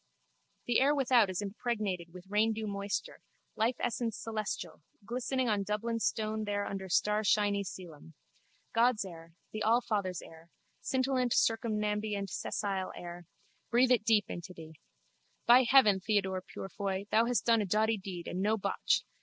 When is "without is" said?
0.95-1.43